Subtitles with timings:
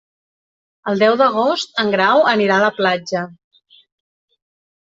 [0.91, 3.23] El deu d'agost en Grau anirà a la platja.